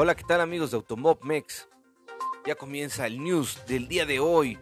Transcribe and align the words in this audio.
Hola, 0.00 0.14
¿qué 0.14 0.22
tal 0.22 0.40
amigos 0.40 0.70
de 0.70 0.76
Automob 0.76 1.24
Mex? 1.24 1.68
Ya 2.46 2.54
comienza 2.54 3.08
el 3.08 3.20
news 3.20 3.58
del 3.66 3.88
día 3.88 4.06
de 4.06 4.20
hoy, 4.20 4.56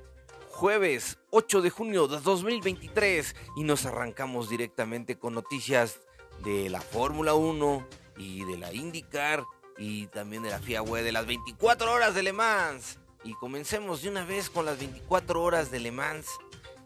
jueves 0.48 1.18
8 1.28 1.60
de 1.60 1.68
junio 1.68 2.08
de 2.08 2.20
2023 2.20 3.36
y 3.54 3.62
nos 3.62 3.84
arrancamos 3.84 4.48
directamente 4.48 5.18
con 5.18 5.34
noticias 5.34 6.00
de 6.42 6.70
la 6.70 6.80
Fórmula 6.80 7.34
1 7.34 7.86
y 8.16 8.46
de 8.46 8.56
la 8.56 8.72
IndyCar 8.72 9.44
y 9.76 10.06
también 10.06 10.42
de 10.42 10.48
la 10.48 10.58
FIA 10.58 10.80
Web 10.80 11.04
de 11.04 11.12
las 11.12 11.26
24 11.26 11.92
horas 11.92 12.14
de 12.14 12.22
Le 12.22 12.32
Mans. 12.32 12.98
Y 13.22 13.34
comencemos 13.34 14.00
de 14.00 14.08
una 14.08 14.24
vez 14.24 14.48
con 14.48 14.64
las 14.64 14.78
24 14.78 15.42
horas 15.42 15.70
de 15.70 15.80
Le 15.80 15.92
Mans. 15.92 16.28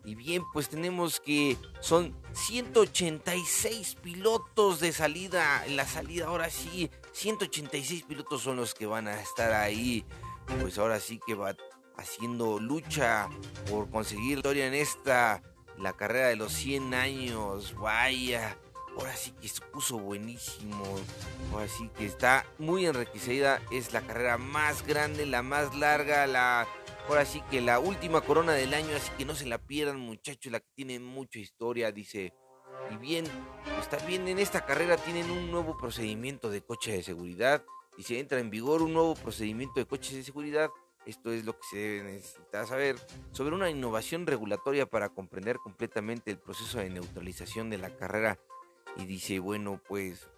Y 0.04 0.16
bien, 0.16 0.42
pues 0.52 0.68
tenemos 0.68 1.20
que 1.20 1.56
son 1.78 2.16
186 2.32 3.96
pilotos 4.02 4.80
de 4.80 4.90
salida. 4.90 5.64
En 5.66 5.76
la 5.76 5.86
salida, 5.86 6.26
ahora 6.26 6.50
sí, 6.50 6.90
186 7.12 8.04
pilotos 8.04 8.42
son 8.42 8.56
los 8.56 8.74
que 8.74 8.86
van 8.86 9.08
a 9.08 9.20
estar 9.20 9.52
ahí. 9.52 10.04
Pues 10.60 10.78
ahora 10.78 11.00
sí 11.00 11.20
que 11.26 11.34
va 11.34 11.56
haciendo 11.96 12.58
lucha 12.58 13.28
por 13.68 13.90
conseguir 13.90 14.36
victoria 14.36 14.66
en 14.66 14.74
esta, 14.74 15.42
la 15.78 15.92
carrera 15.92 16.28
de 16.28 16.36
los 16.36 16.52
100 16.52 16.94
años. 16.94 17.74
Vaya, 17.76 18.58
ahora 18.96 19.16
sí 19.16 19.32
que 19.40 19.48
se 19.48 19.60
puso 19.60 19.98
buenísimo. 19.98 20.84
Ahora 21.52 21.68
sí 21.68 21.90
que 21.96 22.06
está 22.06 22.46
muy 22.58 22.86
enriquecida. 22.86 23.60
Es 23.70 23.92
la 23.92 24.00
carrera 24.00 24.38
más 24.38 24.86
grande, 24.86 25.26
la 25.26 25.42
más 25.42 25.74
larga, 25.74 26.26
la 26.26 26.66
Ahora 27.10 27.24
sí 27.24 27.42
que 27.50 27.60
la 27.60 27.80
última 27.80 28.20
corona 28.20 28.52
del 28.52 28.72
año, 28.72 28.94
así 28.94 29.10
que 29.18 29.24
no 29.24 29.34
se 29.34 29.44
la 29.44 29.58
pierdan 29.58 29.98
muchachos, 29.98 30.52
la 30.52 30.60
que 30.60 30.70
tiene 30.76 31.00
mucha 31.00 31.40
historia, 31.40 31.90
dice. 31.90 32.32
Y 32.90 32.96
bien, 32.96 33.24
está 33.80 33.98
bien, 34.06 34.26
en 34.28 34.38
esta 34.38 34.64
carrera 34.64 34.96
tienen 34.96 35.30
un 35.30 35.50
nuevo 35.50 35.76
procedimiento 35.76 36.50
de 36.50 36.62
coche 36.62 36.92
de 36.92 37.02
seguridad 37.02 37.64
y 37.96 38.02
se 38.02 38.18
entra 38.18 38.40
en 38.40 38.50
vigor 38.50 38.82
un 38.82 38.92
nuevo 38.94 39.14
procedimiento 39.14 39.80
de 39.80 39.86
coches 39.86 40.14
de 40.14 40.24
seguridad. 40.24 40.70
Esto 41.06 41.32
es 41.32 41.44
lo 41.44 41.54
que 41.54 41.66
se 41.70 41.76
debe 41.76 42.12
necesitar 42.12 42.66
saber 42.66 42.96
sobre 43.32 43.54
una 43.54 43.70
innovación 43.70 44.26
regulatoria 44.26 44.86
para 44.86 45.08
comprender 45.08 45.58
completamente 45.58 46.30
el 46.30 46.38
proceso 46.38 46.78
de 46.78 46.90
neutralización 46.90 47.70
de 47.70 47.78
la 47.78 47.96
carrera. 47.96 48.38
Y 48.96 49.06
dice, 49.06 49.38
bueno, 49.38 49.80
pues 49.88 50.28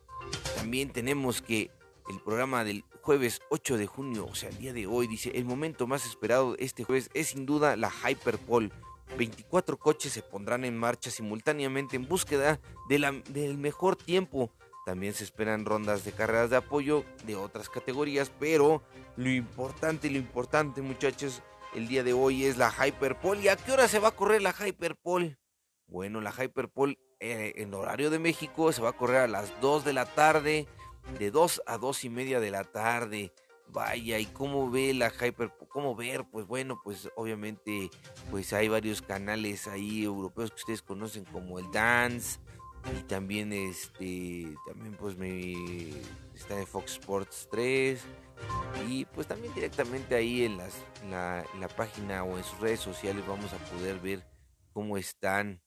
también 0.57 0.93
tenemos 0.93 1.43
que 1.43 1.71
el 2.11 2.21
programa 2.21 2.65
del 2.65 2.85
jueves 3.01 3.41
8 3.51 3.77
de 3.77 3.87
junio, 3.87 4.27
o 4.27 4.35
sea, 4.35 4.51
el 4.51 4.59
día 4.59 4.73
de 4.73 4.87
hoy, 4.87 5.07
dice, 5.07 5.33
el 5.35 5.45
momento 5.45 5.87
más 5.87 6.05
esperado 6.07 6.57
este 6.59 6.85
jueves 6.85 7.11
es 7.15 7.29
sin 7.29 7.47
duda 7.47 7.77
la 7.77 7.91
Hyperpole. 7.91 8.71
24 9.17 9.79
coches 9.79 10.13
se 10.13 10.23
pondrán 10.23 10.65
en 10.65 10.77
marcha 10.77 11.11
simultáneamente 11.11 11.97
en 11.97 12.09
búsqueda 12.09 12.61
del 12.89 13.59
mejor 13.59 13.97
tiempo. 13.97 14.51
También 14.85 15.15
se 15.15 15.25
esperan 15.25 15.65
rondas 15.65 16.05
de 16.05 16.13
carreras 16.13 16.51
de 16.51 16.57
apoyo 16.57 17.05
de 17.25 17.37
otras 17.37 17.69
categorías, 17.69 18.33
pero 18.41 18.83
lo 19.17 19.31
importante, 19.31 20.11
lo 20.11 20.19
importante 20.19 20.83
muchachos, 20.83 21.43
el 21.75 21.87
día 21.87 22.03
de 22.03 22.13
hoy 22.13 22.45
es 22.45 22.57
la 22.57 22.71
Hyperpole. 22.71 23.43
¿Y 23.43 23.49
a 23.49 23.57
qué 23.57 23.73
hora 23.73 23.87
se 23.87 24.01
va 24.01 24.09
a 24.09 24.17
correr 24.17 24.43
la 24.43 24.53
Hyperpole? 24.53 25.39
Bueno, 25.87 26.21
la 26.21 26.33
Hyperpole 26.33 26.99
eh, 27.21 27.53
en 27.57 27.73
horario 27.75 28.11
de 28.11 28.19
México 28.19 28.73
se 28.73 28.83
va 28.83 28.91
a 28.91 28.97
correr 28.97 29.21
a 29.21 29.29
las 29.29 29.61
2 29.61 29.85
de 29.85 29.93
la 29.93 30.07
tarde 30.07 30.67
de 31.19 31.31
2 31.31 31.63
a 31.67 31.79
2 31.79 32.05
y 32.05 32.11
media 32.11 32.41
de 32.41 32.51
la 32.51 32.65
tarde. 32.65 33.33
Vaya, 33.73 34.19
¿y 34.19 34.27
cómo 34.27 34.71
ve 34.71 34.93
la 34.93 35.09
Hyper? 35.11 35.51
¿Cómo 35.69 35.97
ver? 35.97 36.25
Pues 36.31 36.47
bueno, 36.47 36.79
pues 36.85 37.09
obviamente 37.17 37.91
pues 38.31 38.53
hay 38.53 38.69
varios 38.69 39.01
canales 39.01 39.67
ahí 39.67 40.05
europeos 40.05 40.51
que 40.51 40.57
ustedes 40.57 40.83
conocen 40.83 41.25
como 41.25 41.59
el 41.59 41.71
Dance 41.71 42.39
y 42.99 43.03
también 43.05 43.53
este 43.53 44.55
también 44.67 44.95
pues 44.99 45.17
me 45.17 45.55
está 46.35 46.59
en 46.59 46.67
Fox 46.67 46.93
Sports 46.93 47.49
3 47.51 48.03
y 48.89 49.07
pues 49.07 49.27
también 49.27 49.55
directamente 49.55 50.17
ahí 50.17 50.45
en, 50.45 50.59
las, 50.59 50.75
la, 51.09 51.43
la 51.59 51.69
página 51.69 52.25
o 52.25 52.37
en 52.37 52.45
sus 52.45 52.59
redes 52.61 52.81
sociales 52.81 53.27
vamos 53.27 53.53
a 53.55 53.59
poder 53.73 53.99
ver 54.01 54.27
cómo 54.73 54.99
están. 54.99 55.63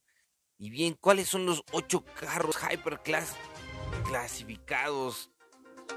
Y 0.57 0.69
bien, 0.69 0.95
¿cuáles 0.99 1.27
son 1.27 1.45
los 1.45 1.63
ocho 1.71 2.05
carros 2.19 2.57
Hyperclass 2.57 3.35
clasificados. 4.03 5.31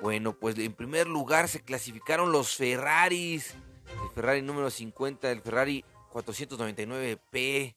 Bueno, 0.02 0.38
pues 0.38 0.58
en 0.58 0.72
primer 0.72 1.08
lugar 1.08 1.48
se 1.48 1.62
clasificaron 1.62 2.32
los 2.32 2.56
Ferraris. 2.56 3.54
El 4.02 4.10
Ferrari 4.14 4.42
número 4.42 4.70
50, 4.70 5.30
el 5.30 5.40
Ferrari 5.40 5.84
499P. 6.12 7.76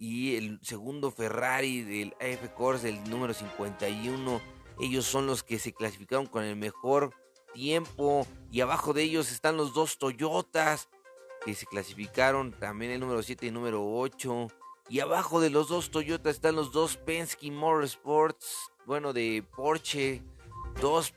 Y 0.00 0.36
el 0.36 0.60
segundo 0.62 1.10
Ferrari 1.10 1.82
del 1.82 2.14
AF 2.20 2.48
Corse, 2.54 2.88
el 2.88 3.10
número 3.10 3.34
51. 3.34 4.40
Ellos 4.80 5.04
son 5.04 5.26
los 5.26 5.42
que 5.42 5.58
se 5.58 5.72
clasificaron 5.72 6.26
con 6.26 6.44
el 6.44 6.54
mejor 6.54 7.12
tiempo. 7.52 8.26
Y 8.52 8.60
abajo 8.60 8.92
de 8.92 9.02
ellos 9.02 9.32
están 9.32 9.56
los 9.56 9.74
dos 9.74 9.98
Toyotas 9.98 10.88
que 11.44 11.54
se 11.54 11.66
clasificaron. 11.66 12.52
También 12.52 12.92
el 12.92 13.00
número 13.00 13.22
7 13.22 13.46
y 13.46 13.48
el 13.48 13.54
número 13.54 13.84
8. 13.84 14.48
Y 14.88 15.00
abajo 15.00 15.40
de 15.40 15.50
los 15.50 15.68
dos 15.68 15.90
Toyotas 15.90 16.36
están 16.36 16.54
los 16.54 16.70
dos 16.70 16.96
Penske 16.96 17.50
Motorsports 17.50 18.70
bueno, 18.88 19.12
de 19.12 19.44
Porsche. 19.54 20.22
Dos 20.80 21.12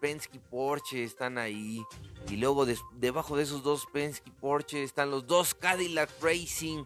Penske 0.00 0.38
Porsche 0.38 1.04
están 1.04 1.38
ahí. 1.38 1.84
Y 2.28 2.36
luego 2.36 2.66
debajo 2.92 3.36
de 3.36 3.42
esos 3.42 3.62
dos 3.62 3.86
Penske 3.92 4.30
Porsche 4.30 4.82
están 4.82 5.10
los 5.10 5.26
dos 5.26 5.54
Cadillac 5.54 6.10
Racing. 6.22 6.84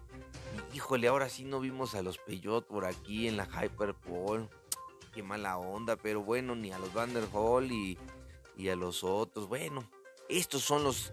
Y, 0.72 0.76
híjole, 0.76 1.08
ahora 1.08 1.28
sí 1.28 1.44
no 1.44 1.60
vimos 1.60 1.94
a 1.94 2.02
los 2.02 2.18
Peugeot 2.18 2.66
por 2.66 2.84
aquí 2.84 3.28
en 3.28 3.36
la 3.36 3.46
Hyperpole. 3.46 4.48
Qué 5.12 5.22
mala 5.22 5.58
onda, 5.58 5.96
pero 5.96 6.22
bueno, 6.22 6.54
ni 6.54 6.72
a 6.72 6.78
los 6.78 6.92
Vanderhall 6.92 7.70
y, 7.70 7.98
y 8.56 8.68
a 8.68 8.76
los 8.76 9.04
otros. 9.04 9.48
Bueno, 9.48 9.88
estos 10.28 10.62
son 10.62 10.82
los 10.84 11.12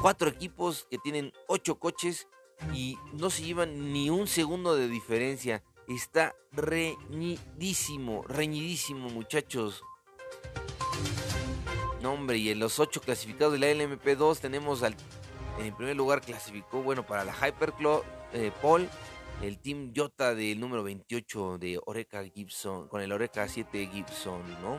cuatro 0.00 0.28
equipos 0.28 0.86
que 0.90 0.98
tienen 0.98 1.32
ocho 1.46 1.78
coches 1.78 2.28
y 2.74 2.98
no 3.12 3.30
se 3.30 3.44
llevan 3.44 3.92
ni 3.92 4.10
un 4.10 4.26
segundo 4.26 4.74
de 4.74 4.88
diferencia. 4.88 5.62
Está 5.86 6.34
reñidísimo, 6.52 8.22
reñidísimo, 8.24 9.08
muchachos. 9.08 9.82
No, 12.00 12.12
hombre, 12.12 12.38
y 12.38 12.50
en 12.50 12.60
los 12.60 12.78
ocho 12.78 13.00
clasificados 13.00 13.52
de 13.52 13.58
la 13.58 13.72
LMP2 13.72 14.38
tenemos 14.38 14.82
al. 14.82 14.94
En 15.58 15.74
primer 15.74 15.96
lugar 15.96 16.20
clasificó, 16.20 16.82
bueno, 16.82 17.04
para 17.04 17.24
la 17.24 17.32
Hyperclaw 17.32 18.04
eh, 18.32 18.52
Paul, 18.62 18.88
el 19.42 19.58
Team 19.58 19.92
Jota 19.94 20.34
del 20.34 20.60
número 20.60 20.84
28 20.84 21.58
de 21.58 21.80
Oreca 21.84 22.22
Gibson, 22.24 22.86
con 22.88 23.00
el 23.00 23.10
Oreca 23.10 23.48
7 23.48 23.90
Gibson, 23.92 24.42
¿no? 24.62 24.78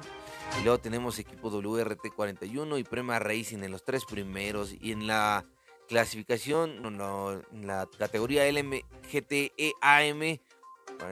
Y 0.59 0.63
luego 0.63 0.79
tenemos 0.79 1.19
equipo 1.19 1.51
WRT41 1.51 2.79
y 2.79 2.83
Prema 2.83 3.19
Racing 3.19 3.63
en 3.63 3.71
los 3.71 3.83
tres 3.83 4.05
primeros. 4.05 4.73
Y 4.79 4.93
en 4.93 5.05
la 5.05 5.45
clasificación, 5.89 6.85
en 6.85 7.67
la 7.67 7.89
categoría 7.97 8.49
LMGTEAM, 8.49 10.39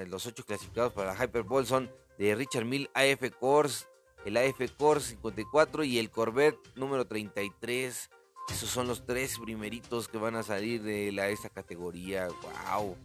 los 0.07 0.25
ocho 0.25 0.45
clasificados 0.45 0.93
para 0.93 1.13
la 1.13 1.25
Hyperball 1.25 1.65
son 1.65 1.91
de 2.17 2.35
Richard 2.35 2.65
Mill 2.65 2.89
AF 2.93 3.29
Course, 3.39 3.85
el 4.27 4.35
AF 4.35 4.59
Course 4.77 5.11
54 5.11 5.85
y 5.85 5.99
el 5.99 6.11
Corvette 6.11 6.59
número 6.75 7.07
33. 7.07 8.09
Esos 8.49 8.69
son 8.69 8.87
los 8.87 9.05
tres 9.05 9.39
primeritos 9.39 10.09
que 10.09 10.17
van 10.17 10.35
a 10.35 10.43
salir 10.43 10.83
de 10.83 11.13
la, 11.13 11.29
esta 11.29 11.49
categoría. 11.49 12.27
¡Wow! 12.27 12.97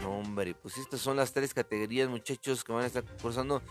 No, 0.00 0.18
hombre, 0.18 0.52
pues 0.56 0.76
estas 0.78 1.00
son 1.00 1.16
las 1.16 1.32
tres 1.32 1.54
categorías, 1.54 2.08
muchachos, 2.08 2.64
que 2.64 2.72
van 2.72 2.82
a 2.82 2.86
estar 2.88 3.04
cursando 3.22 3.62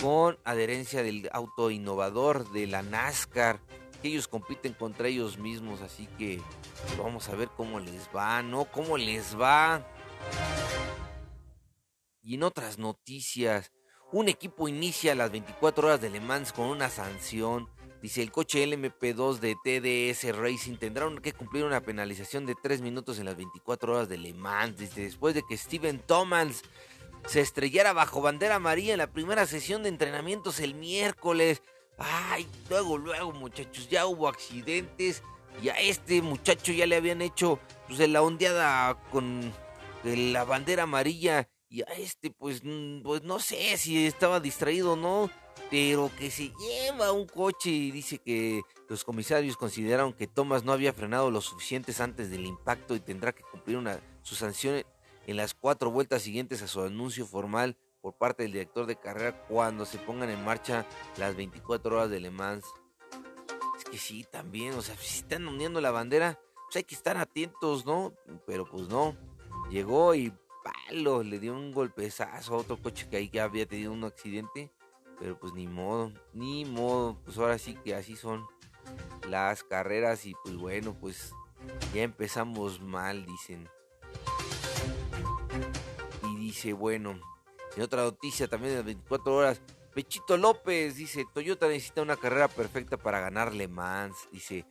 con 0.00 0.38
adherencia 0.44 1.02
del 1.02 1.28
auto 1.30 1.70
innovador 1.70 2.50
de 2.52 2.66
la 2.66 2.82
NASCAR. 2.82 3.60
ellos 4.02 4.26
compiten 4.26 4.72
contra 4.72 5.08
ellos 5.08 5.36
mismos, 5.36 5.82
así 5.82 6.08
que 6.16 6.40
vamos 6.96 7.28
a 7.28 7.36
ver 7.36 7.50
cómo 7.54 7.80
les 7.80 8.08
va, 8.16 8.42
¿no? 8.42 8.64
¿Cómo 8.64 8.96
les 8.96 9.38
va? 9.38 9.86
Y 12.22 12.36
en 12.36 12.44
otras 12.44 12.78
noticias, 12.78 13.72
un 14.16 14.28
equipo 14.30 14.66
inicia 14.66 15.14
las 15.14 15.30
24 15.30 15.88
horas 15.88 16.00
de 16.00 16.08
Le 16.08 16.20
Mans 16.20 16.50
con 16.54 16.68
una 16.68 16.88
sanción. 16.88 17.68
Dice 18.00 18.22
el 18.22 18.32
coche 18.32 18.66
LMP2 18.66 19.40
de 19.40 19.56
TDS 19.62 20.34
Racing 20.34 20.76
tendrá 20.76 21.06
que 21.22 21.34
cumplir 21.34 21.64
una 21.64 21.82
penalización 21.82 22.46
de 22.46 22.54
3 22.54 22.80
minutos 22.80 23.18
en 23.18 23.26
las 23.26 23.36
24 23.36 23.92
horas 23.92 24.08
de 24.08 24.16
Le 24.16 24.32
Mans. 24.32 24.78
Dice 24.78 25.02
después 25.02 25.34
de 25.34 25.42
que 25.46 25.58
Steven 25.58 25.98
Thomas 25.98 26.62
se 27.26 27.42
estrellara 27.42 27.92
bajo 27.92 28.22
bandera 28.22 28.54
amarilla 28.54 28.94
en 28.94 28.98
la 28.98 29.12
primera 29.12 29.44
sesión 29.44 29.82
de 29.82 29.90
entrenamientos 29.90 30.60
el 30.60 30.74
miércoles. 30.74 31.60
Ay, 31.98 32.46
luego, 32.70 32.96
luego, 32.96 33.32
muchachos, 33.32 33.86
ya 33.90 34.06
hubo 34.06 34.28
accidentes. 34.28 35.22
Y 35.62 35.68
a 35.68 35.74
este 35.74 36.22
muchacho 36.22 36.72
ya 36.72 36.86
le 36.86 36.96
habían 36.96 37.20
hecho 37.20 37.58
pues, 37.86 37.98
la 38.08 38.22
ondeada 38.22 38.94
con 39.10 39.52
la 40.04 40.44
bandera 40.44 40.84
amarilla 40.84 41.50
y 41.68 41.82
a 41.82 41.94
este, 41.94 42.30
pues, 42.30 42.62
pues 43.02 43.22
no 43.22 43.38
sé 43.40 43.76
si 43.76 44.06
estaba 44.06 44.40
distraído 44.40 44.92
o 44.92 44.96
no, 44.96 45.30
pero 45.70 46.10
que 46.16 46.30
se 46.30 46.52
lleva 46.58 47.12
un 47.12 47.26
coche 47.26 47.70
y 47.70 47.90
dice 47.90 48.18
que 48.18 48.62
los 48.88 49.04
comisarios 49.04 49.56
consideraron 49.56 50.12
que 50.12 50.26
Thomas 50.26 50.64
no 50.64 50.72
había 50.72 50.92
frenado 50.92 51.30
lo 51.30 51.40
suficientes 51.40 52.00
antes 52.00 52.30
del 52.30 52.46
impacto 52.46 52.94
y 52.94 53.00
tendrá 53.00 53.32
que 53.32 53.42
cumplir 53.42 53.76
una, 53.76 54.00
su 54.22 54.34
sanción 54.34 54.84
en 55.26 55.36
las 55.36 55.54
cuatro 55.54 55.90
vueltas 55.90 56.22
siguientes 56.22 56.62
a 56.62 56.68
su 56.68 56.82
anuncio 56.82 57.26
formal 57.26 57.76
por 58.00 58.14
parte 58.14 58.44
del 58.44 58.52
director 58.52 58.86
de 58.86 58.96
carrera 58.96 59.44
cuando 59.48 59.84
se 59.84 59.98
pongan 59.98 60.30
en 60.30 60.44
marcha 60.44 60.86
las 61.16 61.34
24 61.34 61.96
horas 61.96 62.10
de 62.10 62.20
Le 62.20 62.30
Mans. 62.30 62.64
que 63.90 63.98
sí, 63.98 64.24
también, 64.30 64.74
o 64.74 64.82
sea, 64.82 64.96
si 64.96 65.18
están 65.18 65.48
uniendo 65.48 65.80
la 65.80 65.90
bandera, 65.90 66.38
pues 66.66 66.76
hay 66.76 66.84
que 66.84 66.94
estar 66.94 67.16
atentos, 67.16 67.84
¿no? 67.84 68.12
Pero 68.46 68.64
pues 68.64 68.88
no, 68.88 69.16
llegó 69.70 70.14
y 70.14 70.32
palo, 70.66 71.22
le 71.22 71.38
dio 71.38 71.54
un 71.54 71.72
golpezazo 71.72 72.54
a 72.54 72.58
otro 72.58 72.76
coche 72.76 73.08
que 73.08 73.16
ahí 73.16 73.30
ya 73.30 73.44
había 73.44 73.66
tenido 73.66 73.92
un 73.92 74.04
accidente, 74.04 74.70
pero 75.18 75.38
pues 75.38 75.52
ni 75.52 75.66
modo, 75.66 76.12
ni 76.32 76.64
modo, 76.64 77.20
pues 77.24 77.38
ahora 77.38 77.58
sí 77.58 77.74
que 77.84 77.94
así 77.94 78.16
son 78.16 78.46
las 79.28 79.62
carreras 79.64 80.26
y 80.26 80.34
pues 80.42 80.56
bueno, 80.56 80.96
pues 81.00 81.32
ya 81.94 82.02
empezamos 82.02 82.80
mal, 82.80 83.24
dicen. 83.26 83.68
Y 86.24 86.36
dice, 86.36 86.72
bueno, 86.72 87.18
en 87.76 87.82
otra 87.82 88.02
noticia 88.02 88.48
también 88.48 88.72
de 88.72 88.76
las 88.78 88.86
24 88.86 89.34
horas, 89.34 89.60
Pechito 89.94 90.36
López 90.36 90.96
dice, 90.96 91.24
Toyota 91.32 91.68
necesita 91.68 92.02
una 92.02 92.16
carrera 92.16 92.48
perfecta 92.48 92.96
para 92.96 93.20
ganar 93.20 93.54
Le 93.54 93.66
Mans. 93.66 94.28
Dice, 94.30 94.66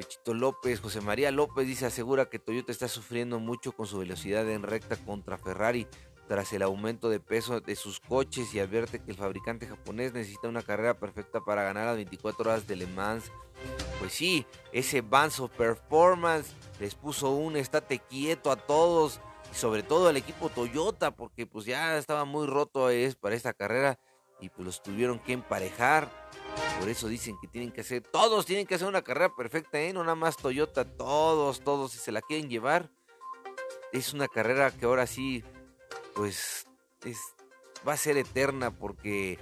Pechito 0.00 0.32
López, 0.32 0.80
José 0.80 1.02
María 1.02 1.30
López 1.30 1.66
dice, 1.66 1.84
asegura 1.84 2.30
que 2.30 2.38
Toyota 2.38 2.72
está 2.72 2.88
sufriendo 2.88 3.38
mucho 3.38 3.72
con 3.72 3.86
su 3.86 3.98
velocidad 3.98 4.48
en 4.48 4.62
recta 4.62 4.96
contra 4.96 5.36
Ferrari 5.36 5.86
tras 6.26 6.54
el 6.54 6.62
aumento 6.62 7.10
de 7.10 7.20
peso 7.20 7.60
de 7.60 7.76
sus 7.76 8.00
coches 8.00 8.54
y 8.54 8.60
advierte 8.60 9.02
que 9.02 9.10
el 9.10 9.18
fabricante 9.18 9.66
japonés 9.66 10.14
necesita 10.14 10.48
una 10.48 10.62
carrera 10.62 10.98
perfecta 10.98 11.42
para 11.42 11.64
ganar 11.64 11.84
las 11.84 11.96
24 11.96 12.50
horas 12.50 12.66
de 12.66 12.76
Le 12.76 12.86
Mans. 12.86 13.30
Pues 13.98 14.14
sí, 14.14 14.46
ese 14.72 15.02
Banzo 15.02 15.48
Performance 15.48 16.54
les 16.78 16.94
puso 16.94 17.32
un 17.32 17.58
estate 17.58 17.98
quieto 17.98 18.50
a 18.50 18.56
todos 18.56 19.20
y 19.52 19.54
sobre 19.54 19.82
todo 19.82 20.08
al 20.08 20.16
equipo 20.16 20.48
Toyota 20.48 21.10
porque 21.10 21.46
pues 21.46 21.66
ya 21.66 21.98
estaba 21.98 22.24
muy 22.24 22.46
roto 22.46 22.88
para 23.20 23.34
esta 23.34 23.52
carrera 23.52 23.98
y 24.40 24.48
pues 24.48 24.64
los 24.64 24.82
tuvieron 24.82 25.18
que 25.18 25.34
emparejar. 25.34 26.08
Por 26.78 26.88
eso 26.88 27.08
dicen 27.08 27.36
que 27.40 27.48
tienen 27.48 27.72
que 27.72 27.82
hacer, 27.82 28.02
todos 28.02 28.46
tienen 28.46 28.66
que 28.66 28.74
hacer 28.74 28.88
una 28.88 29.02
carrera 29.02 29.34
perfecta, 29.36 29.78
¿eh? 29.80 29.92
no 29.92 30.02
nada 30.02 30.14
más 30.14 30.36
Toyota, 30.36 30.84
todos, 30.84 31.60
todos, 31.60 31.92
si 31.92 31.98
se 31.98 32.12
la 32.12 32.22
quieren 32.22 32.48
llevar. 32.48 32.90
Es 33.92 34.14
una 34.14 34.28
carrera 34.28 34.70
que 34.70 34.86
ahora 34.86 35.06
sí, 35.06 35.44
pues, 36.14 36.66
es, 37.04 37.18
va 37.86 37.94
a 37.94 37.96
ser 37.96 38.16
eterna 38.16 38.70
porque 38.70 39.38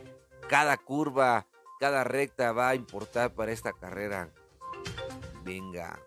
cada 0.49 0.77
curva, 0.77 1.47
cada 1.79 2.03
recta 2.05 2.53
va 2.53 2.71
a 2.71 2.75
importar 2.75 3.35
para 3.35 3.53
esta 3.53 3.73
carrera. 3.73 4.33
Venga. 5.45 6.01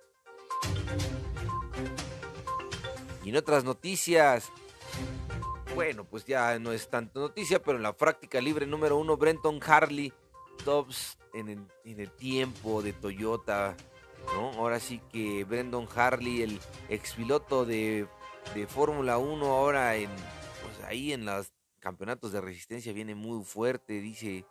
Y 3.23 3.29
en 3.29 3.37
otras 3.37 3.63
noticias, 3.63 4.51
bueno, 5.75 6.05
pues 6.05 6.25
ya 6.25 6.57
no 6.59 6.71
es 6.71 6.89
tanto 6.89 7.19
noticia, 7.19 7.61
pero 7.61 7.77
en 7.77 7.83
la 7.83 7.95
práctica 7.95 8.41
libre 8.41 8.65
número 8.65 8.97
uno, 8.97 9.15
Brenton 9.15 9.59
Harley, 9.65 10.11
tops 10.63 11.17
en 11.33 11.67
el, 11.85 12.11
tiempo 12.11 12.81
de 12.81 12.93
Toyota, 12.93 13.75
¿no? 14.33 14.51
Ahora 14.51 14.79
sí 14.79 15.01
que 15.11 15.43
Brenton 15.43 15.87
Harley, 15.95 16.41
el 16.41 16.59
expiloto 16.89 17.65
de, 17.65 18.07
de 18.53 18.67
Fórmula 18.67 19.17
1, 19.17 19.45
ahora 19.45 19.95
en, 19.95 20.09
pues 20.61 20.87
ahí 20.87 21.13
en 21.13 21.25
los 21.25 21.51
campeonatos 21.79 22.31
de 22.31 22.41
resistencia 22.41 22.93
viene 22.93 23.15
muy 23.15 23.43
fuerte, 23.43 24.01
dice, 24.01 24.45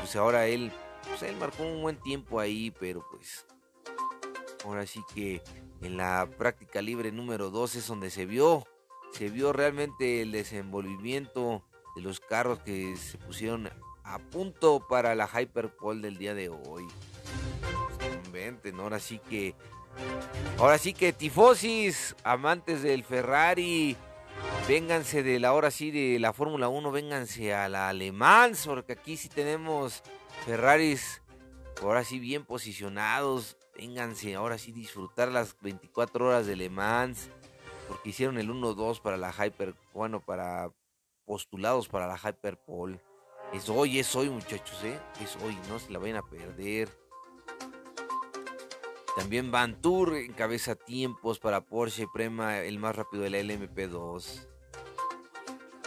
pues 0.00 0.14
ahora 0.16 0.46
él, 0.46 0.72
pues 1.08 1.22
él 1.22 1.36
marcó 1.36 1.62
un 1.62 1.82
buen 1.82 2.00
tiempo 2.00 2.40
ahí, 2.40 2.70
pero 2.78 3.04
pues 3.10 3.46
ahora 4.64 4.86
sí 4.86 5.00
que 5.14 5.42
en 5.80 5.96
la 5.96 6.28
práctica 6.38 6.82
libre 6.82 7.12
número 7.12 7.50
2 7.50 7.76
es 7.76 7.86
donde 7.86 8.10
se 8.10 8.26
vio 8.26 8.64
se 9.14 9.30
vio 9.30 9.52
realmente 9.52 10.22
el 10.22 10.32
desenvolvimiento 10.32 11.62
de 11.94 12.02
los 12.02 12.18
carros 12.18 12.58
que 12.60 12.96
se 12.96 13.16
pusieron 13.16 13.70
a 14.04 14.18
punto 14.18 14.86
para 14.88 15.14
la 15.14 15.26
Hyperpole 15.28 16.02
del 16.02 16.18
día 16.18 16.34
de 16.34 16.48
hoy. 16.48 16.86
¿no? 18.72 18.82
Ahora 18.82 19.00
sí 19.00 19.18
que. 19.18 19.54
Ahora 20.58 20.78
sí 20.78 20.92
que 20.92 21.12
tifosis, 21.12 22.16
amantes 22.24 22.82
del 22.82 23.04
Ferrari, 23.04 23.96
vénganse 24.68 25.22
de 25.22 25.38
la 25.38 25.52
hora 25.52 25.70
sí 25.70 25.90
de 25.92 26.18
la 26.18 26.32
Fórmula 26.32 26.68
1, 26.68 26.90
vénganse 26.90 27.54
a 27.54 27.68
la 27.68 27.88
Alemán, 27.88 28.54
porque 28.64 28.94
aquí 28.94 29.16
sí 29.16 29.28
tenemos 29.28 30.02
Ferraris 30.44 31.22
ahora 31.80 32.04
sí 32.04 32.18
bien 32.18 32.44
posicionados. 32.44 33.56
Vénganse 33.76 34.34
ahora 34.34 34.58
sí 34.58 34.72
disfrutar 34.72 35.30
las 35.32 35.56
24 35.60 36.26
horas 36.26 36.46
de 36.46 36.56
Le 36.56 36.70
Mans 36.70 37.28
porque 37.88 38.10
hicieron 38.10 38.38
el 38.38 38.48
1-2 38.50 39.00
para 39.00 39.16
la 39.16 39.32
Hyper, 39.32 39.74
bueno, 39.92 40.20
para 40.20 40.70
postulados 41.24 41.88
para 41.88 42.06
la 42.06 42.16
Hyperpole. 42.18 43.00
Es 43.54 43.68
hoy, 43.68 44.00
es 44.00 44.16
hoy, 44.16 44.28
muchachos, 44.30 44.82
¿eh? 44.82 44.98
Es 45.22 45.36
hoy, 45.36 45.56
no 45.68 45.78
se 45.78 45.92
la 45.92 46.00
vayan 46.00 46.16
a 46.16 46.22
perder. 46.22 46.88
También 49.16 49.52
Van 49.52 49.80
Tour 49.80 50.16
encabeza 50.16 50.74
tiempos 50.74 51.38
para 51.38 51.60
Porsche 51.60 52.08
Prema, 52.12 52.58
el 52.58 52.80
más 52.80 52.96
rápido 52.96 53.22
de 53.22 53.30
la 53.30 53.38
LMP2. 53.38 54.48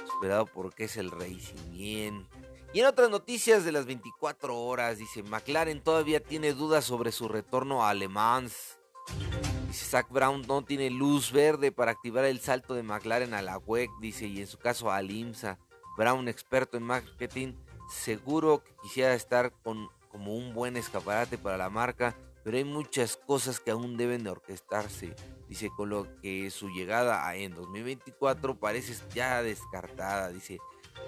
Esperado 0.05 0.45
porque 0.45 0.85
es 0.85 0.95
el 0.95 1.11
Racing 1.11 1.71
bien. 1.71 2.29
Y 2.71 2.79
en 2.79 2.85
otras 2.85 3.09
noticias 3.09 3.65
de 3.65 3.73
las 3.73 3.85
24 3.85 4.57
horas, 4.57 4.97
dice 4.97 5.21
McLaren 5.23 5.83
todavía 5.83 6.21
tiene 6.21 6.53
dudas 6.53 6.85
sobre 6.85 7.11
su 7.11 7.27
retorno 7.27 7.85
a 7.85 7.93
Le 7.93 8.07
Mans. 8.07 8.79
Dice 9.67 9.85
Zach 9.85 10.09
Brown 10.09 10.43
no 10.47 10.63
tiene 10.63 10.89
luz 10.89 11.33
verde 11.33 11.73
para 11.73 11.91
activar 11.91 12.23
el 12.23 12.39
salto 12.39 12.75
de 12.75 12.83
McLaren 12.83 13.33
a 13.33 13.41
la 13.41 13.57
WEC, 13.57 13.89
dice, 13.99 14.25
y 14.25 14.39
en 14.39 14.47
su 14.47 14.57
caso 14.57 14.89
al 14.89 15.11
IMSA. 15.11 15.59
Brown, 15.97 16.27
experto 16.27 16.77
en 16.77 16.83
marketing, 16.83 17.53
seguro 17.89 18.63
que 18.63 18.71
quisiera 18.83 19.13
estar 19.15 19.51
con, 19.63 19.89
como 20.09 20.35
un 20.35 20.53
buen 20.53 20.77
escaparate 20.77 21.37
para 21.37 21.57
la 21.57 21.69
marca, 21.69 22.15
pero 22.43 22.57
hay 22.57 22.63
muchas 22.63 23.17
cosas 23.17 23.59
que 23.59 23.71
aún 23.71 23.97
deben 23.97 24.23
de 24.23 24.29
orquestarse. 24.29 25.15
Dice, 25.49 25.69
con 25.75 25.89
lo 25.89 26.07
que 26.21 26.49
su 26.51 26.69
llegada 26.69 27.35
en 27.35 27.53
2024 27.53 28.59
parece 28.59 28.95
ya 29.13 29.41
descartada. 29.41 30.29
Dice, 30.29 30.59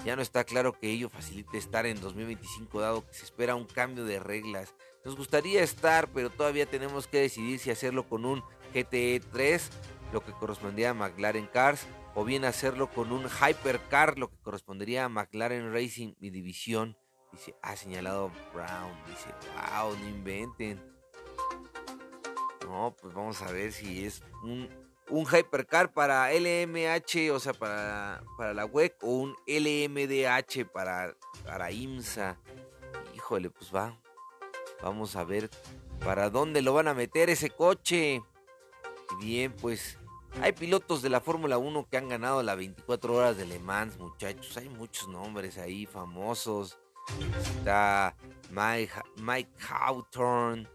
ya 0.03 0.15
no 0.15 0.21
está 0.21 0.44
claro 0.44 0.74
que 0.74 0.89
ello 0.89 1.09
facilite 1.09 1.57
estar 1.57 1.85
en 1.85 2.00
2025 2.01 2.80
dado 2.80 3.06
que 3.06 3.13
se 3.13 3.25
espera 3.25 3.56
un 3.56 3.65
cambio 3.65 4.06
de 4.06 4.19
reglas. 4.19 4.74
Nos 5.06 5.15
gustaría 5.15 5.63
estar, 5.63 6.09
pero 6.09 6.30
todavía 6.30 6.65
tenemos 6.65 7.07
que 7.07 7.21
decidir 7.21 7.59
si 7.59 7.71
hacerlo 7.71 8.07
con 8.07 8.25
un 8.25 8.44
GTE 8.74 9.21
3, 9.31 9.69
lo 10.12 10.24
que 10.24 10.31
correspondería 10.33 10.92
a 10.92 10.94
McLaren 10.94 11.47
Cars, 11.47 11.85
o 12.15 12.25
bien 12.25 12.45
hacerlo 12.45 12.89
con 12.89 13.11
un 13.11 13.27
Hypercar, 13.27 14.17
lo 14.17 14.29
que 14.29 14.38
correspondería 14.41 15.06
a 15.06 15.09
McLaren 15.09 15.73
Racing 15.73 16.13
y 16.19 16.30
división. 16.30 16.97
Dice, 17.31 17.56
ha 17.61 17.75
señalado 17.75 18.31
Brown. 18.54 18.92
Dice, 19.07 19.30
wow, 19.54 19.95
no 19.97 20.09
inventen. 20.09 20.81
No, 22.66 22.95
pues 22.99 23.13
vamos 23.13 23.42
a 23.42 23.51
ver 23.51 23.71
si 23.71 24.06
es 24.06 24.23
un, 24.44 24.69
un 25.09 25.25
Hypercar 25.25 25.94
para 25.94 26.31
LMH, 26.31 27.31
o 27.31 27.39
sea, 27.39 27.54
para, 27.54 28.23
para 28.37 28.54
la 28.54 28.66
WEC, 28.66 29.04
o 29.04 29.11
un 29.11 29.35
LMDH 29.47 30.66
para, 30.71 31.16
para 31.44 31.71
IMSA. 31.71 32.37
Híjole, 33.16 33.49
pues 33.49 33.73
va, 33.73 33.99
Vamos 34.81 35.16
a 35.16 35.23
ver 35.23 35.49
para 36.04 36.30
dónde 36.30 36.61
lo 36.61 36.73
van 36.73 36.87
a 36.87 36.94
meter 36.94 37.30
ese 37.30 37.49
coche. 37.49 38.21
Bien, 39.19 39.54
pues 39.54 39.97
hay 40.42 40.52
pilotos 40.54 41.02
de 41.02 41.09
la 41.09 41.21
Fórmula 41.21 41.57
1 41.57 41.88
que 41.90 41.98
han 41.98 42.09
ganado 42.09 42.44
la 42.44 42.56
24 42.56 43.14
horas 43.14 43.38
de 43.38 43.45
Le 43.45 43.59
Mans, 43.59 43.98
muchachos. 43.98 44.56
Hay 44.57 44.69
muchos 44.69 45.07
nombres 45.07 45.57
ahí 45.57 45.86
famosos. 45.86 46.78
Está 47.57 48.16
Mike, 48.52 48.94
Mike 49.18 49.52
Hawthorne. 49.68 50.68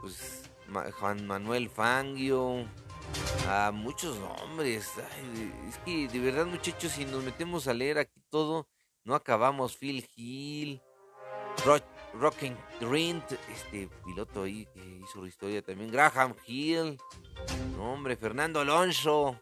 pues 0.00 0.50
Juan 0.98 1.26
Manuel 1.26 1.68
Fangio. 1.68 2.66
Ah, 3.48 3.70
muchos 3.72 4.18
nombres. 4.18 4.92
es 5.68 5.78
que 5.84 6.08
de 6.08 6.18
verdad, 6.18 6.46
muchachos, 6.46 6.92
si 6.92 7.04
nos 7.04 7.22
metemos 7.22 7.66
a 7.68 7.74
leer 7.74 7.98
aquí 7.98 8.20
todo, 8.30 8.68
no 9.04 9.14
acabamos. 9.14 9.76
Phil 9.76 10.08
Hill, 10.16 10.82
Rocking 12.14 12.56
Green, 12.80 13.22
este 13.52 13.88
piloto 14.04 14.42
ahí 14.42 14.66
que 14.74 14.80
hizo 14.80 15.22
la 15.22 15.28
historia 15.28 15.62
también. 15.62 15.90
Graham 15.90 16.34
Hill, 16.46 16.98
hombre, 17.80 18.16
Fernando 18.16 18.60
Alonso, 18.60 19.40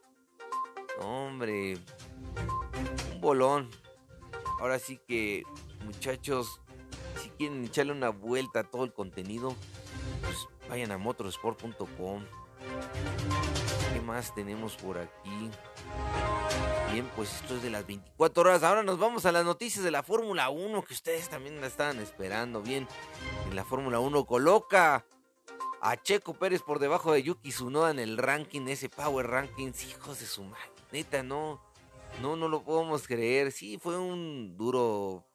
hombre, 1.01 1.79
un 3.13 3.21
bolón. 3.21 3.71
Ahora 4.61 4.79
sí 4.79 5.01
que, 5.07 5.43
muchachos, 5.85 6.61
si 7.23 7.31
quieren 7.31 7.65
echarle 7.65 7.93
una 7.93 8.11
vuelta 8.11 8.61
a 8.61 8.65
todo 8.65 8.85
el 8.85 8.93
contenido, 8.93 9.55
pues 10.23 10.37
vayan 10.69 10.93
a 10.93 10.99
motorsport.com. 10.99 12.25
¿Qué 13.93 14.01
más 14.01 14.35
tenemos 14.35 14.77
por 14.77 14.99
aquí? 14.99 15.51
Bien, 16.93 17.11
pues 17.17 17.35
esto 17.35 17.57
es 17.57 17.63
de 17.63 17.71
las 17.71 17.87
24 17.87 18.43
horas. 18.43 18.63
Ahora 18.63 18.83
nos 18.83 18.99
vamos 18.99 19.27
a 19.27 19.33
las 19.33 19.45
noticias 19.45 19.85
de 19.85 19.91
la 19.91 20.03
Fórmula 20.03 20.51
1 20.51 20.85
que 20.85 20.95
ustedes 20.95 21.29
también 21.29 21.61
la 21.61 21.67
estaban 21.67 21.99
esperando. 21.99 22.63
Bien, 22.63 22.87
en 23.49 23.57
la 23.57 23.65
Fórmula 23.65 23.99
1 23.99 24.25
coloca 24.27 25.05
a 25.85 26.01
Checo 26.01 26.33
Pérez 26.33 26.63
por 26.63 26.79
debajo 26.79 27.13
de 27.13 27.23
Yuki 27.23 27.51
Tsunoda 27.51 27.91
en 27.91 27.99
el 27.99 28.17
ranking, 28.17 28.63
ese 28.69 28.89
Power 28.89 29.27
Rankings. 29.27 29.85
Hijos 29.85 30.19
de 30.19 30.25
su 30.25 30.43
madre, 30.43 30.71
neta, 30.93 31.23
no, 31.23 31.61
no, 32.23 32.37
no 32.37 32.49
lo 32.49 32.63
podemos 32.63 33.07
creer. 33.07 33.53
Sí, 33.53 33.79
fue 33.79 33.99
un 33.99 34.57
duro 34.57 35.27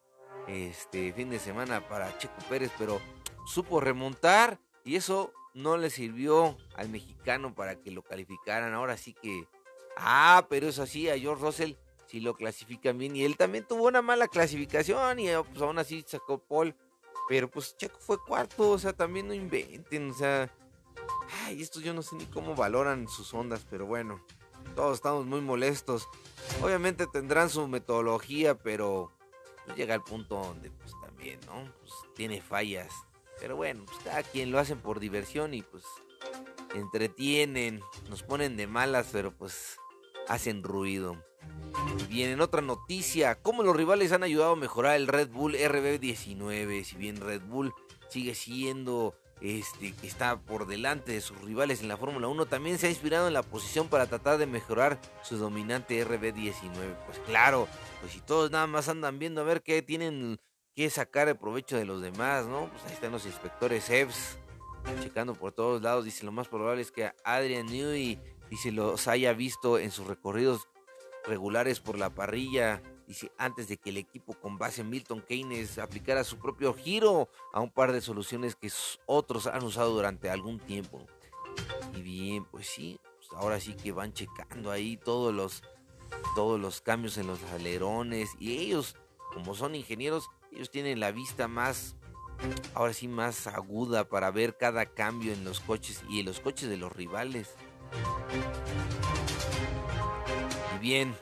este 0.48 1.14
fin 1.14 1.30
de 1.30 1.38
semana 1.38 1.88
para 1.88 2.18
Checo 2.18 2.42
Pérez, 2.50 2.72
pero 2.80 3.00
supo 3.46 3.80
remontar 3.80 4.60
y 4.84 4.96
eso 4.96 5.32
no 5.54 5.78
le 5.78 5.92
sirvió 5.92 6.58
al 6.74 6.90
mexicano 6.90 7.54
para 7.54 7.76
que 7.76 7.92
lo 7.92 8.02
calificaran. 8.02 8.74
Ahora 8.74 8.98
sí 8.98 9.14
que, 9.14 9.48
ah, 9.98 10.48
pero 10.50 10.70
eso 10.70 10.88
sí, 10.88 11.10
a 11.10 11.20
George 11.20 11.44
Russell 11.44 11.74
sí 12.08 12.22
lo 12.22 12.34
clasifican 12.34 12.98
bien 12.98 13.16
y 13.16 13.24
él 13.24 13.38
también 13.38 13.68
tuvo 13.68 13.84
una 13.84 14.02
mala 14.02 14.28
clasificación 14.28 15.20
y 15.20 15.28
pues 15.52 15.62
aún 15.62 15.78
así 15.78 16.04
sacó 16.08 16.40
Paul. 16.40 16.76
Pero 17.30 17.50
pues 17.50 17.78
Checo 17.78 18.00
fue 18.00 18.18
cuarto, 18.22 18.72
o 18.72 18.80
sea, 18.80 18.92
también 18.92 19.28
no 19.28 19.36
inventen, 19.36 20.10
o 20.10 20.14
sea, 20.16 20.52
ay, 21.46 21.62
esto 21.62 21.80
yo 21.80 21.94
no 21.94 22.02
sé 22.02 22.16
ni 22.16 22.26
cómo 22.26 22.56
valoran 22.56 23.08
sus 23.08 23.34
ondas, 23.36 23.66
pero 23.70 23.86
bueno, 23.86 24.20
todos 24.76 24.96
estamos 24.96 25.28
muy 25.28 25.40
molestos. 25.40 26.08
Obviamente 26.62 27.06
tendrán 27.06 27.52
su 27.52 27.68
metodología, 27.68 28.58
pero 28.58 29.12
pues, 29.64 29.78
llega 29.78 29.94
al 29.94 30.04
punto 30.04 30.40
donde 30.40 30.72
pues 30.72 30.92
también, 31.02 31.40
¿no? 31.46 31.72
Pues 31.82 31.94
tiene 32.16 32.42
fallas. 32.42 32.92
Pero 33.40 33.56
bueno, 33.56 33.86
pues 33.86 34.00
cada 34.04 34.24
quien 34.24 34.52
lo 34.52 34.58
hacen 34.58 34.80
por 34.80 35.00
diversión 35.00 35.54
y 35.54 35.62
pues 35.62 35.84
entretienen, 36.74 37.80
nos 38.10 38.24
ponen 38.24 38.58
de 38.58 38.66
malas, 38.66 39.10
pero 39.12 39.32
pues 39.32 39.78
hacen 40.28 40.64
ruido. 40.64 41.24
Bien, 42.10 42.32
en 42.32 42.42
otra 42.42 42.62
noticia, 42.62 43.36
cómo 43.42 43.64
los 43.64 43.76
rivales 43.76 44.12
han 44.12 44.24
ayudado 44.24 44.54
a 44.54 44.56
mejorar 44.56 44.96
el 44.96 45.08
Red 45.08 45.30
Bull 45.30 45.56
RB19. 45.56 46.84
Si 46.84 46.96
bien 46.98 47.18
Red 47.18 47.42
Bull 47.42 47.74
sigue 48.10 48.34
siendo 48.36 49.14
este, 49.42 49.94
está 50.04 50.40
por 50.40 50.68
delante 50.68 51.14
de 51.14 51.22
sus 51.22 51.40
rivales 51.42 51.82
en 51.82 51.88
la 51.88 51.98
Fórmula 51.98 52.28
1, 52.28 52.46
también 52.48 52.78
se 52.78 52.88
ha 52.88 52.90
inspirado 52.90 53.28
en 53.28 53.34
la 53.34 53.44
posición 53.44 53.88
para 53.88 54.08
tratar 54.08 54.38
de 54.38 54.48
mejorar 54.48 55.00
su 55.24 55.38
dominante 55.38 56.06
RB19. 56.06 56.96
Pues 57.06 57.20
claro, 57.26 57.68
pues 58.02 58.14
si 58.14 58.22
todos 58.22 58.52
nada 58.52 58.68
más 58.68 58.90
andan 58.90 59.20
viendo 59.20 59.42
a 59.42 59.46
ver 59.46 59.62
qué 59.62 59.82
tienen 59.82 60.40
que 60.76 60.90
sacar 60.90 61.28
el 61.28 61.38
provecho 61.38 61.78
de 61.78 61.86
los 61.86 62.02
demás, 62.02 62.48
¿no? 62.48 62.70
Pues 62.70 62.84
ahí 62.86 62.94
están 62.94 63.12
los 63.12 63.26
inspectores 63.26 63.90
EVS 63.90 64.40
checando 65.02 65.36
por 65.36 65.52
todos 65.52 65.82
lados. 65.82 66.06
Dice 66.06 66.26
lo 66.26 66.32
más 66.32 66.48
probable 66.48 66.82
es 66.82 66.92
que 66.92 67.12
Adrian 67.24 67.68
Newey 67.68 68.20
dice 68.50 68.72
los 68.72 69.08
haya 69.08 69.34
visto 69.34 69.78
en 69.78 69.92
sus 69.92 70.08
recorridos 70.08 70.68
regulares 71.30 71.80
por 71.80 71.98
la 71.98 72.10
parrilla 72.10 72.82
dice, 73.10 73.32
antes 73.38 73.68
de 73.68 73.78
que 73.78 73.90
el 73.90 73.98
equipo 73.98 74.34
con 74.34 74.58
base 74.58 74.84
Milton 74.84 75.22
Keynes 75.22 75.80
aplicara 75.80 76.24
su 76.24 76.38
propio 76.38 76.74
giro 76.74 77.28
a 77.54 77.60
un 77.60 77.72
par 77.72 77.92
de 77.92 78.02
soluciones 78.02 78.56
que 78.56 78.72
otros 79.08 79.48
han 79.48 79.64
usado 79.64 79.92
durante 79.92 80.30
algún 80.30 80.60
tiempo. 80.60 81.06
Y 81.96 82.02
bien, 82.02 82.46
pues 82.46 82.68
sí, 82.68 83.00
pues 83.18 83.30
ahora 83.34 83.60
sí 83.60 83.74
que 83.74 83.92
van 83.92 84.14
checando 84.14 84.70
ahí 84.70 84.96
todos 84.98 85.34
los, 85.34 85.64
todos 86.36 86.60
los 86.60 86.82
cambios 86.82 87.18
en 87.18 87.26
los 87.26 87.42
alerones 87.46 88.30
y 88.40 88.58
ellos, 88.60 88.96
como 89.34 89.56
son 89.56 89.74
ingenieros, 89.74 90.30
ellos 90.52 90.70
tienen 90.70 91.00
la 91.00 91.12
vista 91.12 91.48
más, 91.48 91.96
ahora 92.76 92.94
sí, 92.94 93.08
más 93.08 93.48
aguda 93.48 94.08
para 94.08 94.30
ver 94.30 94.56
cada 94.56 94.86
cambio 94.86 95.34
en 95.34 95.44
los 95.44 95.60
coches 95.62 96.04
y 96.10 96.20
en 96.20 96.28
los 96.28 96.40
coches 96.40 96.70
de 96.70 96.78
los 96.78 96.92
rivales. 96.92 97.56
Bien, 100.80 101.14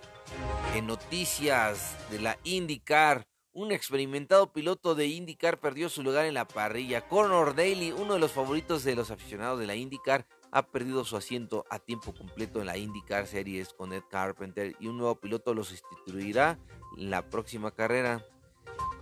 en 0.76 0.86
noticias 0.86 1.98
de 2.12 2.20
la 2.20 2.38
IndyCar, 2.44 3.26
un 3.54 3.72
experimentado 3.72 4.54
piloto 4.54 4.94
de 4.94 5.08
IndyCar 5.08 5.60
perdió 5.60 5.90
su 5.90 6.04
lugar 6.04 6.26
en 6.26 6.36
la 6.36 6.48
parrilla. 6.48 7.08
Conor 7.08 7.56
Daly, 7.56 7.92
uno 7.92 8.14
de 8.14 8.20
los 8.20 8.32
favoritos 8.32 8.84
de 8.84 8.96
los 8.96 9.10
aficionados 9.10 9.60
de 9.60 9.66
la 9.66 9.74
IndyCar, 9.74 10.28
ha 10.52 10.62
perdido 10.68 11.04
su 11.06 11.18
asiento 11.18 11.66
a 11.72 11.80
tiempo 11.80 12.14
completo 12.14 12.60
en 12.60 12.68
la 12.68 12.78
IndyCar 12.78 13.26
Series 13.26 13.74
con 13.74 13.94
Ed 13.94 14.04
Carpenter 14.12 14.76
y 14.80 14.88
un 14.88 14.98
nuevo 14.98 15.16
piloto 15.16 15.56
lo 15.56 15.64
sustituirá 15.64 16.60
en 16.96 17.10
la 17.10 17.28
próxima 17.28 17.72
carrera. 17.72 18.24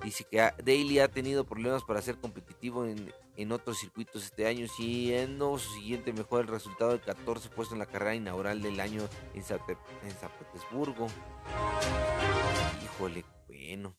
Dice 0.06 0.26
que 0.30 0.38
Daly 0.38 1.00
ha 1.00 1.10
tenido 1.10 1.44
problemas 1.44 1.84
para 1.84 2.02
ser 2.02 2.18
competitivo 2.18 2.86
en, 2.86 3.12
en 3.38 3.52
otros 3.52 3.80
circuitos 3.80 4.24
este 4.26 4.48
año, 4.48 4.68
siendo 4.68 5.58
su 5.58 5.74
siguiente 5.74 6.14
mejor 6.14 6.42
el 6.42 6.48
resultado 6.48 6.92
de 6.92 7.00
14 7.00 7.50
puestos 7.50 7.74
en 7.74 7.80
la 7.80 7.86
carrera 7.86 8.16
inaugural 8.16 8.62
del 8.62 8.80
año 8.80 9.08
en 9.34 9.44
San, 9.44 9.60
Petersburgo. 9.60 11.08
Híjole, 12.84 13.26
bueno. 13.48 13.96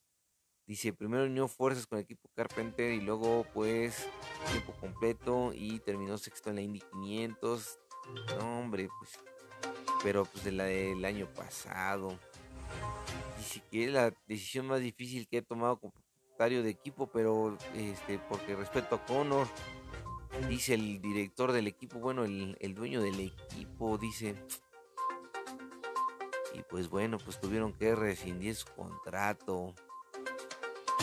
Dice, 0.67 0.93
primero 0.93 1.25
unió 1.25 1.47
fuerzas 1.47 1.87
con 1.87 1.99
el 1.99 2.05
equipo 2.05 2.29
Carpenter 2.35 2.93
y 2.93 3.01
luego 3.01 3.47
pues 3.55 4.09
tiempo 4.51 4.73
completo 4.81 5.53
y 5.55 5.79
terminó 5.79 6.19
sexto 6.19 6.51
en 6.51 6.57
la 6.57 6.63
Indy 6.63 6.81
500. 6.91 7.79
No, 8.39 8.61
hombre, 8.61 8.89
pues, 8.99 9.13
pero 10.03 10.25
pues 10.25 10.43
de 10.43 10.53
la 10.53 10.65
del 10.65 11.05
año 11.05 11.33
pasado 11.35 12.19
dice 13.39 13.63
que 13.71 13.85
es 13.85 13.93
la 13.93 14.13
decisión 14.27 14.67
más 14.67 14.81
difícil 14.81 15.29
que 15.29 15.39
he 15.39 15.43
tomado 15.43 15.79
como 15.79 15.93
de 16.37 16.69
equipo, 16.69 17.07
pero 17.07 17.57
este, 17.75 18.19
porque 18.19 18.55
respeto 18.55 18.97
a 18.97 19.05
Connor, 19.05 19.49
dice 20.49 20.75
el 20.75 21.01
director 21.01 21.53
del 21.53 21.67
equipo, 21.67 21.99
bueno, 21.99 22.25
el, 22.25 22.57
el 22.61 22.75
dueño 22.75 23.01
del 23.01 23.21
equipo, 23.21 23.97
dice, 23.97 24.37
y 26.55 26.63
pues 26.63 26.89
bueno, 26.89 27.19
pues 27.19 27.41
tuvieron 27.41 27.73
que 27.73 27.95
rescindir 27.95 28.55
su 28.55 28.67
contrato. 28.75 29.75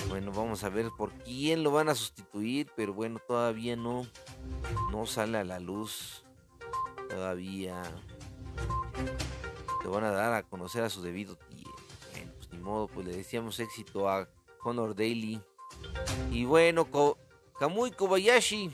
Bueno, 0.07 0.31
vamos 0.31 0.63
a 0.63 0.69
ver 0.69 0.89
por 0.97 1.11
quién 1.23 1.63
lo 1.63 1.71
van 1.71 1.89
a 1.89 1.95
sustituir, 1.95 2.71
pero 2.75 2.93
bueno, 2.93 3.19
todavía 3.27 3.75
no, 3.75 4.05
no 4.91 5.05
sale 5.05 5.39
a 5.39 5.43
la 5.43 5.59
luz. 5.59 6.23
Todavía 7.09 7.81
te 9.81 9.87
van 9.87 10.03
a 10.03 10.11
dar 10.11 10.33
a 10.33 10.43
conocer 10.43 10.83
a 10.83 10.89
su 10.89 11.01
debido 11.01 11.35
tiempo 11.35 11.63
modo, 12.63 12.87
pues 12.87 13.05
le 13.05 13.15
decíamos 13.15 13.59
éxito 13.59 14.09
a 14.09 14.27
Conor 14.63 14.95
Daly. 14.95 15.41
Y 16.31 16.45
bueno, 16.45 16.87
Kamui 17.59 17.91
Kobayashi 17.91 18.71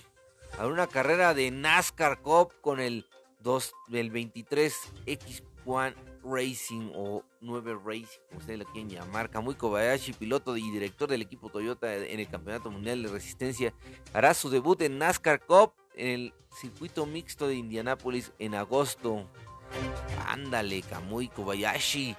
a 0.57 0.67
una 0.67 0.87
carrera 0.87 1.33
de 1.33 1.51
NASCAR 1.51 2.21
Cup 2.21 2.53
con 2.61 2.79
el, 2.79 3.05
2, 3.41 3.73
el 3.93 4.11
23X1 4.13 5.95
Racing 6.23 6.91
o 6.95 7.23
9 7.41 7.79
Racing, 7.83 8.19
como 8.27 8.39
ustedes 8.39 8.59
lo 8.59 8.65
quieren 8.65 8.89
llamar. 8.89 9.29
Kamui 9.29 9.55
Kobayashi, 9.55 10.13
piloto 10.13 10.55
y 10.57 10.69
director 10.71 11.09
del 11.09 11.21
equipo 11.21 11.49
Toyota 11.49 11.95
en 11.95 12.19
el 12.19 12.29
Campeonato 12.29 12.69
Mundial 12.69 13.03
de 13.03 13.09
Resistencia, 13.09 13.73
hará 14.13 14.33
su 14.33 14.49
debut 14.49 14.81
en 14.81 14.97
NASCAR 14.97 15.45
Cup 15.45 15.73
en 15.95 16.07
el 16.07 16.33
circuito 16.59 17.05
mixto 17.05 17.47
de 17.47 17.55
Indianápolis 17.55 18.31
en 18.39 18.55
agosto. 18.55 19.29
Ándale, 20.27 20.81
Kamui 20.81 21.27
Kobayashi 21.27 22.15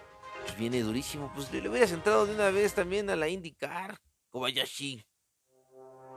pues 0.51 0.59
viene 0.59 0.83
durísimo. 0.83 1.31
Pues 1.35 1.53
le, 1.53 1.69
hubieras 1.69 1.93
entrado 1.93 2.27
de 2.27 2.35
una 2.35 2.51
vez 2.51 2.75
también 2.75 3.09
a 3.09 3.17
la 3.17 3.29
IndyCar, 3.29 3.99
Kobayashi. 4.31 5.05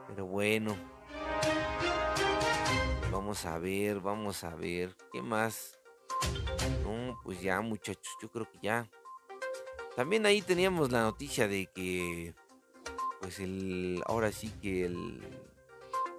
Pero 0.08 0.26
bueno. 0.26 0.76
Vamos 3.12 3.46
a 3.46 3.60
ver, 3.60 4.00
vamos 4.00 4.44
a 4.44 4.56
ver. 4.56 4.96
¿Qué 5.12 5.22
más? 5.22 5.80
No, 6.84 7.20
pues 7.24 7.42
ya 7.42 7.62
muchachos, 7.62 8.14
yo 8.22 8.30
creo 8.32 8.50
que 8.50 8.60
ya. 8.62 8.90
También 9.96 10.26
ahí 10.26 10.42
teníamos 10.42 10.92
la 10.92 11.04
noticia 11.04 11.48
de 11.48 11.68
que, 11.68 12.34
pues 13.22 13.40
el, 13.40 14.02
ahora 14.08 14.32
sí 14.32 14.50
que 14.62 14.86
el, 14.86 15.22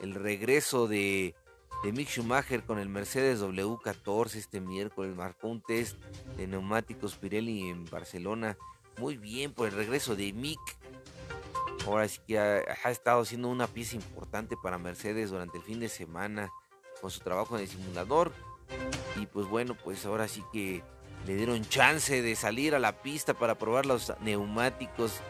el 0.00 0.14
regreso 0.14 0.86
de 0.86 1.34
de 1.84 1.92
Mick 1.92 2.08
Schumacher 2.08 2.62
con 2.62 2.78
el 2.78 2.88
Mercedes 2.88 3.42
W14 3.42 4.36
este 4.36 4.58
miércoles. 4.62 5.14
Marcó 5.14 5.48
un 5.48 5.60
test 5.60 5.98
de 6.38 6.46
neumáticos 6.46 7.14
Pirelli 7.16 7.68
en 7.68 7.84
Barcelona. 7.84 8.56
Muy 8.98 9.18
bien 9.18 9.52
por 9.52 9.68
el 9.68 9.74
regreso 9.74 10.16
de 10.16 10.32
Mick. 10.32 10.58
Ahora 11.86 12.08
sí 12.08 12.20
que 12.26 12.38
ha, 12.38 12.90
estado 12.90 13.22
siendo 13.26 13.48
una 13.48 13.66
pieza 13.66 13.96
importante 13.96 14.56
para 14.56 14.78
Mercedes 14.78 15.30
durante 15.30 15.58
el 15.58 15.62
fin 15.62 15.78
de 15.78 15.90
semana 15.90 16.50
con 17.02 17.10
su 17.10 17.20
trabajo 17.20 17.54
en 17.56 17.64
el 17.64 17.68
simulador. 17.68 18.32
Y 19.20 19.26
pues 19.26 19.46
bueno, 19.46 19.76
pues 19.84 20.06
ahora 20.06 20.26
sí 20.26 20.42
que 20.54 20.82
le 21.26 21.36
dieron 21.36 21.68
chance 21.68 22.22
de 22.22 22.34
salir 22.34 22.74
a 22.74 22.78
la 22.78 23.02
pista 23.02 23.34
para 23.34 23.58
probar 23.58 23.84
los 23.84 24.10
neumáticos. 24.22 25.20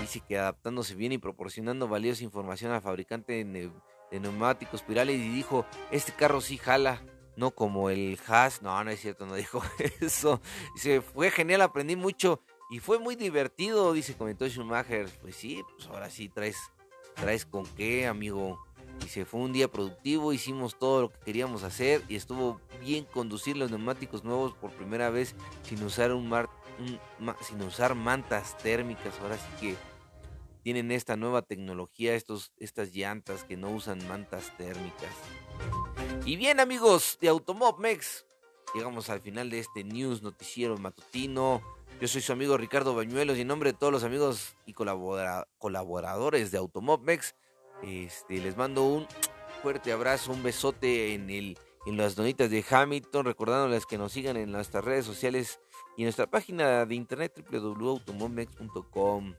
Dice 0.00 0.20
que 0.26 0.36
adaptándose 0.36 0.96
bien 0.96 1.12
y 1.12 1.18
proporcionando 1.18 1.86
valiosa 1.86 2.24
información 2.24 2.72
al 2.72 2.82
fabricante 2.82 3.34
de 3.34 3.44
de 4.12 4.20
neumáticos 4.20 4.82
pirales 4.82 5.16
y 5.16 5.28
dijo, 5.30 5.66
este 5.90 6.12
carro 6.12 6.40
sí 6.42 6.58
jala, 6.58 7.02
no 7.34 7.50
como 7.50 7.88
el 7.90 8.18
Haas. 8.28 8.62
No, 8.62 8.84
no 8.84 8.90
es 8.90 9.00
cierto, 9.00 9.26
no 9.26 9.34
dijo 9.34 9.62
eso. 10.00 10.40
Dice, 10.74 11.00
fue 11.00 11.30
genial, 11.30 11.62
aprendí 11.62 11.96
mucho 11.96 12.42
y 12.70 12.78
fue 12.78 12.98
muy 12.98 13.16
divertido, 13.16 13.92
dice, 13.92 14.14
comentó 14.14 14.46
Schumacher. 14.48 15.08
Pues 15.22 15.34
sí, 15.34 15.62
pues 15.76 15.88
ahora 15.88 16.10
sí 16.10 16.28
traes, 16.28 16.58
traes 17.14 17.46
con 17.46 17.64
qué, 17.74 18.06
amigo. 18.06 18.62
Dice, 19.00 19.24
fue 19.24 19.40
un 19.40 19.52
día 19.52 19.68
productivo, 19.68 20.34
hicimos 20.34 20.78
todo 20.78 21.02
lo 21.02 21.10
que 21.10 21.18
queríamos 21.20 21.62
hacer 21.62 22.02
y 22.08 22.14
estuvo 22.14 22.60
bien 22.80 23.06
conducir 23.06 23.56
los 23.56 23.70
neumáticos 23.70 24.22
nuevos 24.22 24.52
por 24.54 24.70
primera 24.70 25.08
vez 25.08 25.34
sin 25.62 25.82
usar 25.82 26.12
un, 26.12 26.28
mar, 26.28 26.50
sin 27.40 27.62
usar 27.62 27.94
mantas 27.94 28.56
térmicas. 28.58 29.14
Ahora 29.20 29.38
sí 29.38 29.48
que 29.58 29.76
tienen 30.62 30.90
esta 30.90 31.16
nueva 31.16 31.42
tecnología, 31.42 32.14
estos, 32.14 32.52
estas 32.58 32.92
llantas 32.94 33.44
que 33.44 33.56
no 33.56 33.70
usan 33.70 34.06
mantas 34.08 34.56
térmicas. 34.56 35.10
Y 36.24 36.36
bien 36.36 36.60
amigos 36.60 37.18
de 37.20 37.28
Automobmex, 37.28 38.26
llegamos 38.74 39.10
al 39.10 39.20
final 39.20 39.50
de 39.50 39.58
este 39.58 39.84
news 39.84 40.22
noticiero 40.22 40.78
matutino. 40.78 41.62
Yo 42.00 42.08
soy 42.08 42.20
su 42.20 42.32
amigo 42.32 42.56
Ricardo 42.56 42.94
Bañuelos 42.94 43.36
y 43.38 43.42
en 43.42 43.48
nombre 43.48 43.72
de 43.72 43.78
todos 43.78 43.92
los 43.92 44.04
amigos 44.04 44.56
y 44.66 44.72
colaboradores 44.72 46.50
de 46.50 46.58
Automobmex, 46.58 47.34
Este, 47.82 48.38
les 48.38 48.56
mando 48.56 48.84
un 48.84 49.06
fuerte 49.62 49.92
abrazo, 49.92 50.32
un 50.32 50.42
besote 50.42 51.14
en 51.14 51.30
el 51.30 51.58
en 51.84 51.96
las 51.96 52.14
donitas 52.14 52.50
de 52.50 52.64
Hamilton, 52.68 53.24
recordándoles 53.24 53.86
que 53.86 53.98
nos 53.98 54.12
sigan 54.12 54.36
en 54.36 54.52
nuestras 54.52 54.84
redes 54.84 55.04
sociales 55.04 55.60
y 55.96 56.02
en 56.02 56.06
nuestra 56.06 56.28
página 56.30 56.86
de 56.86 56.94
internet 56.94 57.44
www.automomex.com. 57.50 59.34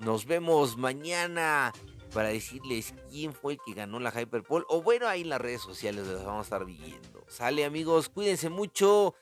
Nos 0.00 0.24
vemos 0.26 0.76
mañana 0.76 1.72
para 2.12 2.28
decirles 2.28 2.94
quién 3.10 3.32
fue 3.32 3.54
el 3.54 3.58
que 3.64 3.74
ganó 3.74 4.00
la 4.00 4.10
Hyperpole. 4.10 4.64
O 4.68 4.82
bueno, 4.82 5.06
ahí 5.06 5.22
en 5.22 5.28
las 5.28 5.40
redes 5.40 5.60
sociales 5.60 6.06
las 6.06 6.24
vamos 6.24 6.40
a 6.40 6.42
estar 6.42 6.64
viendo. 6.64 7.24
Sale 7.28 7.64
amigos, 7.64 8.08
cuídense 8.08 8.48
mucho. 8.48 9.14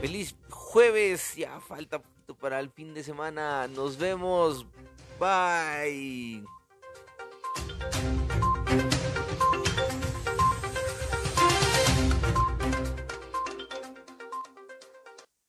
Feliz 0.00 0.34
jueves, 0.48 1.36
ya 1.36 1.60
falta 1.60 2.00
poquito 2.00 2.34
para 2.34 2.58
el 2.58 2.70
fin 2.70 2.94
de 2.94 3.04
semana. 3.04 3.68
Nos 3.68 3.98
vemos. 3.98 4.66
Bye. 5.20 6.44